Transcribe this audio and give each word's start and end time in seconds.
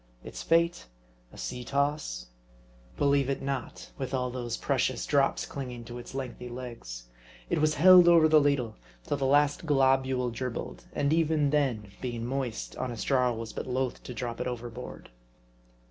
Its 0.23 0.41
fate? 0.41 0.87
A 1.31 1.37
sea 1.37 1.63
toss? 1.63 2.25
Believe 2.97 3.29
it 3.29 3.39
not; 3.39 3.91
with 3.99 4.15
all 4.15 4.31
those 4.31 4.57
precious 4.57 5.05
drops 5.05 5.45
clinging 5.45 5.83
to 5.83 5.99
its 5.99 6.15
lengthy 6.15 6.49
legs. 6.49 7.03
It 7.51 7.61
was 7.61 7.75
held 7.75 8.07
over 8.07 8.27
the 8.27 8.41
ladle 8.41 8.77
till 9.03 9.17
the 9.17 9.27
last 9.27 9.67
globule 9.67 10.31
dribbled; 10.31 10.85
and 10.91 11.13
even 11.13 11.51
then, 11.51 11.91
being 12.01 12.25
moist, 12.25 12.75
honest 12.77 13.05
Jarl 13.05 13.37
was 13.37 13.53
but 13.53 13.67
loth 13.67 14.01
to 14.01 14.13
drop 14.15 14.41
it 14.41 14.47
overboard. 14.47 15.11